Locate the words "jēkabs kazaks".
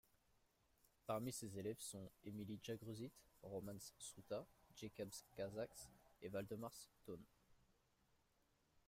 4.75-5.87